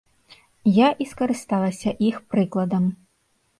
[0.77, 2.91] Я і скарысталася іх прыкладам.